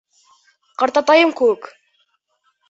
Ҡартатайым 0.83 1.35
кеүек. 1.41 1.69